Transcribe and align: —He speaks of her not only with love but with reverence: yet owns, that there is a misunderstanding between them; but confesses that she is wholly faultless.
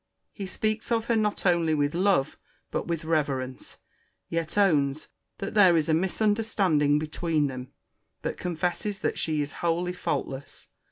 —He 0.33 0.47
speaks 0.47 0.91
of 0.91 1.05
her 1.05 1.15
not 1.15 1.45
only 1.45 1.75
with 1.75 1.93
love 1.93 2.39
but 2.71 2.87
with 2.87 3.05
reverence: 3.05 3.77
yet 4.29 4.57
owns, 4.57 5.09
that 5.37 5.53
there 5.53 5.77
is 5.77 5.89
a 5.89 5.93
misunderstanding 5.93 6.97
between 6.97 7.45
them; 7.45 7.67
but 8.23 8.35
confesses 8.35 9.01
that 9.01 9.19
she 9.19 9.41
is 9.43 9.51
wholly 9.61 9.93
faultless. 9.93 10.69